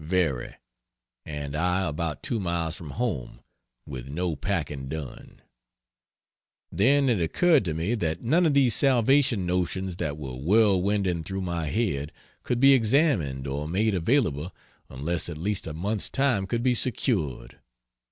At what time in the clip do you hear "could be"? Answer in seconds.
12.41-12.73, 16.47-16.73